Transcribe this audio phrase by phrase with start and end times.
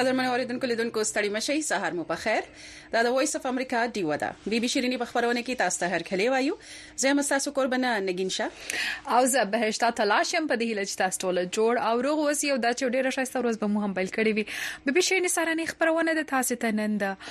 [0.00, 2.46] قدرمن اوریدونکو لیدونکو ستړي مشي سهار مو په خیر
[2.92, 5.90] دا د وایس اف امریکا دی ودا بي بي شيريني په خبرونه کې تاسو ته
[5.94, 6.54] هر کله وایو
[7.02, 11.82] زه مساسو قربانه نگین شاه او زه بهشتا تلاشم په دې لچ تاسو ټول جوړ
[11.90, 14.86] او روغ وسی او دا چې ډیره شایسته ورځ به مو هم بل کړی وي
[14.88, 17.28] بي بي شيريني سره نه خبرونه د تاسو ته نن د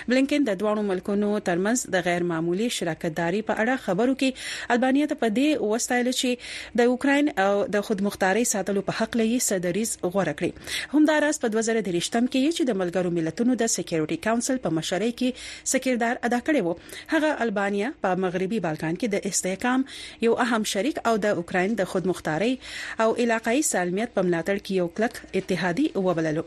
[0.08, 5.16] بلنکن د دوه ملکونو ترمنځ د غیر معمولي شراکتداري په اړه خبرو کې البانیا ته
[5.22, 10.34] په دې وستایل چې د اوکرين او د خودمختاري ساتلو په حق لې صدریز غوړه
[10.40, 15.74] کړې همداراز په 2013م کې چې د ملګرو ملتونو د سکیورټي کونسل په مشرۍ کې
[15.74, 16.74] سکیردار ادا کړی وو
[17.14, 19.88] هغه البانیا په مغربي بالکان کې د استحکام
[20.28, 22.52] یو اهم شریک او د اوکرين د خودمختاري
[23.06, 26.44] او علاقايي سالمیت په ملاتړ کې یو کلک اتحادي وبللو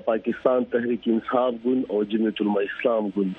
[0.09, 3.33] پاکستان تحریک انصاف ګوند او جمعیت العلماء اسلام ګوند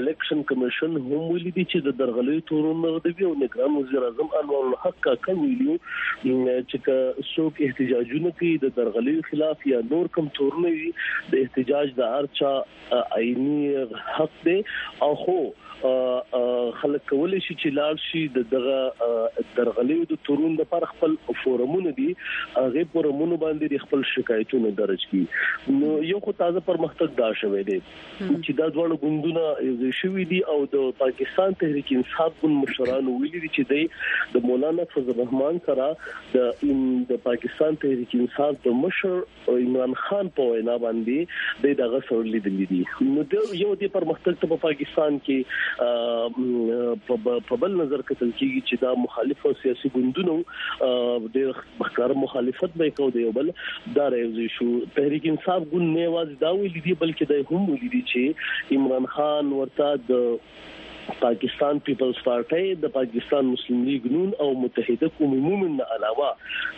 [0.00, 4.64] الیکشن کمیشن هم ویلي دي چې د درغلي تورونه ردوي او نگران وزیر اعظم انور
[4.68, 10.88] الحق کاکا ویلو چې څوک احتجاجونه کوي د درغلي خلاف یا نور کم تورونه وي
[11.34, 12.54] د احتجاج د هرچا
[13.20, 13.60] آئینی
[14.18, 14.58] حق دی
[15.08, 15.38] او خو
[15.80, 21.90] خلک کولای شي چې لاړ شي د دغه درغلي د تورون د پر خپل فورمونه
[21.98, 27.62] دي هغه فورمونه باندې خپل شکایتونه درج کړي نو یو خو تازه پرمختګ دا شوه
[27.70, 32.52] دی چې دا ډول ګوندونه شوي دي او د پاکستان ته دي کې انصاف ګون
[32.62, 33.62] مشرانو ویلي دي چې
[34.34, 35.86] د مولانا فضل الرحمن سره
[36.32, 36.36] د
[37.12, 39.16] د پاکستان تحریک انصاف د مشر
[39.54, 41.18] عمران خان په وینا باندې
[41.64, 45.38] د دغه سورلې دي دي نو د یو د پرمختګ ته په پاکستان کې
[47.50, 50.36] په بل نظر کتل کیږي چې دا مخالف او سیاسي ګوندونو
[51.36, 51.38] د
[51.82, 54.68] بخار مخالفت به کوي یو بل دا راځي شو
[55.00, 59.06] تحریک انصاف ګوند نه واز دا ویل دي بلکې د هم ویل دي چې عمران
[59.16, 60.10] خان ورته د
[61.20, 66.30] پاکستان پیپلز پارټي د پاکستان مسلم لیگ نون او متحده قومونو نه علاوه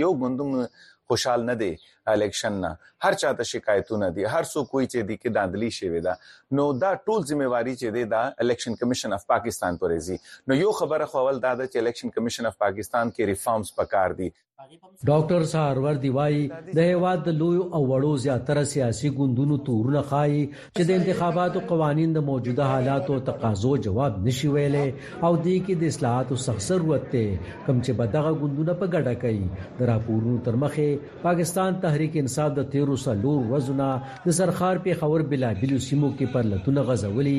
[0.00, 0.50] یو ګوندوم
[1.06, 1.72] خوشحال نه دی
[2.06, 6.14] الیکشن نه هر چاته شکایتونه دي هر څوک کوئی چې دي کې داندلی شوی دا
[6.60, 10.20] نو دا ټول ځمېواري چې دي دا الیکشن کمیشن اف پاکستان پرې زی
[10.52, 14.30] نو یو خبره خو ول دا چې الیکشن کمیشن اف پاکستان کې ریفارمز پکار دي
[14.62, 20.88] ډاکټر سارور دیوای د هیواد د لوی او وړو زیاتره سیاسي ګوندونو تورونه خای چې
[20.90, 25.90] د انتخاباتو قوانين د موجوده حالات او تقاضو جواب نشي ویلې او د کې د
[25.94, 31.18] اصلاحاتو سخت ضرورت ته کم چې بدغه ګوندونه په ګډه کوي د راپورونو تر مخه
[31.26, 33.86] پاکستان ته تحریک انصاف د 13 لور وزنا
[34.26, 37.34] د سرخار په خبر بلا بل سیمو کې پر لتون غزولي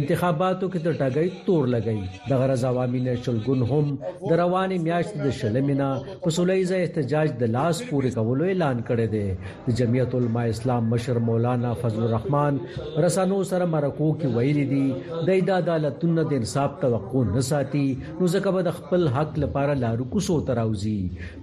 [0.00, 3.88] انتخاباتو کې د ټاګي تور لګي د غرض عوامي نشل ګن هم
[4.32, 9.54] د رواني میاشت د شلمینا په سولېزه احتجاج د لاس پورې کولو اعلان کړی دی
[9.70, 12.60] د جمعیت العلماء اسلام مشر مولانا فضل الرحمن
[13.06, 18.54] رسانو سره مرکو کې ویلي دي د عدالتونو د انصاف توقع نه ساتي نو ځکه
[18.58, 20.94] به د خپل حق لپاره لارو کوسو تراوزي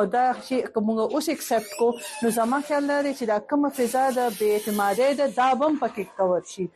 [0.01, 1.87] او دا شی کومه اوس ایکسپټ کو
[2.23, 6.43] نو زما خیال لري چې دا کومه فضا د بې اعتمادۍ د دابم پکې کور
[6.51, 6.67] شي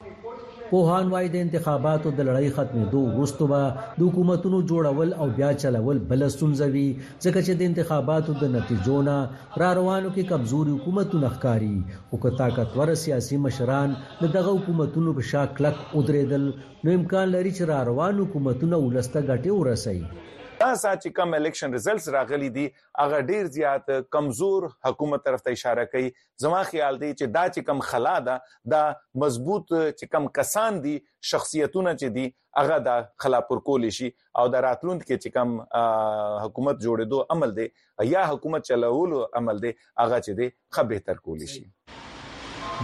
[0.70, 6.00] پوهان وايي د انتخاباتو د لړۍ ختمېدو وروسته به د حکومتونو جوړول او بیا چلول
[6.14, 9.18] بل ستونزوي ځکه چې د انتخاباتو د نتیجو نه
[9.64, 15.44] را روانو کې کمزوري حکومتونه ښکاری او که طاقتور سیاسي مشران دغه حکومتونو په شا
[15.60, 20.29] کلک ودرېدل نو امکان لري چې را روان حکومتونه ولسته ګټه ورسوي
[20.60, 22.64] دا چې کوم الیکشن ریزلټس راغلي دي
[23.02, 26.10] هغه ډیر زیات کمزور حکومت طرف ته اشاره کوي
[26.44, 28.82] زما خیال دی چې دا چې کوم خلا ده دا
[29.22, 30.94] مضبوط چې کوم کسان دي
[31.30, 32.26] شخصیتونه چې دي
[32.60, 34.10] هغه دا خلا پر کول شي
[34.42, 37.68] او د راتلوند کې چې کوم حکومت جوړېدو عمل دی
[38.12, 41.64] یا حکومت چلولو عمل دی هغه چې دی خه به تر کول شي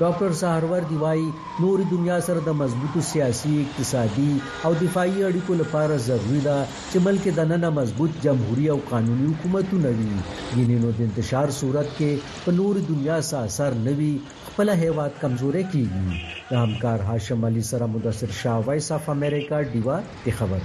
[0.03, 1.27] ډاکټر سهروردی وایي
[1.65, 4.33] نوري دنیا سره د مضبوطو سیاسي اقتصادي
[4.65, 6.57] او دفاعي اړیکو لپاره ضروری ده
[6.91, 10.11] چې ملک د نننه مضبوط جمهوریت او قانوني حکومتونه وي
[10.59, 12.11] یعنی نو د انتشار صورت کې
[12.49, 14.11] په نوري دنیا سره اثر نوي
[14.49, 19.97] خپل هیواد کمزوري کیږي د همکار هاشم علي سره مدثر شاه وایس اف امریکا دیوا
[20.27, 20.61] د خبر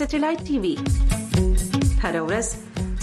[0.00, 0.70] سټلایټ ټي وي
[2.02, 2.46] هر ورځ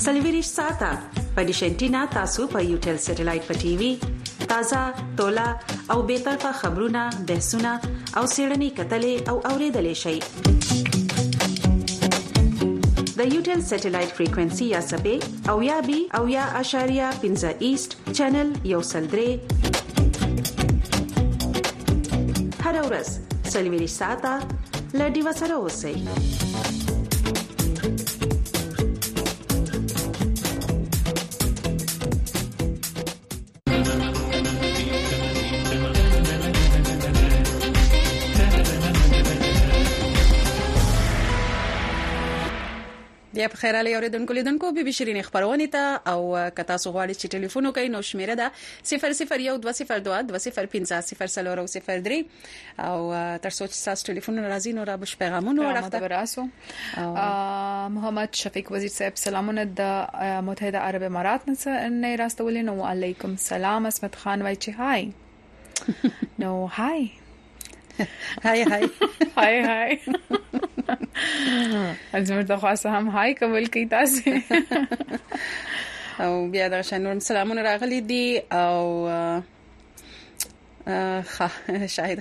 [0.03, 0.89] سلویریش ساته
[1.37, 3.87] په ډیش انټینا تاسو په یو ټل سټلایټ په ټي وي
[4.51, 4.81] تازه
[5.21, 5.45] ټولا
[5.95, 7.71] او به طرفه خبرونه بحثونه
[8.17, 10.15] او سیړنی کتلې او اوریدلې شي
[13.17, 15.15] د یوټل سټلایټ فریکوئنسي یا سبې
[15.53, 19.31] او یا بي او یا اشاریا پنځه ایست چینل یو سلډري
[22.65, 23.07] هر ورځ
[23.55, 24.33] سلویری ساته
[24.99, 25.95] له ډیوا سره اوسئ
[43.43, 47.27] بیا په خیر علي اوریدونکو لیدونکو به بشرین خبرونه ته او کتا سو غواړي چې
[47.35, 48.47] ټلیفون وکړي نو شمیره ده
[48.91, 48.93] 001202205003
[49.57, 49.61] او
[53.45, 56.43] تر څو چې تاسو ټلیفون راځي نو را بش پیغامونه ورکړه براسو
[57.97, 59.83] محمد شفیق وزیر صاحب سلامونه د
[60.51, 65.01] متحده عرب امارات نه راستولې نو علیکم سلام اسمت خان وای چې هاي
[66.45, 67.01] نو هاي
[68.43, 68.83] هاي هاي
[69.39, 69.91] هاي هاي
[72.13, 74.39] ازمر ته خاصه هم هاي قبول کی تاسو
[76.19, 79.09] او بیا دا شنور سلامونه راغلي دي او
[81.35, 82.11] ښه شاهد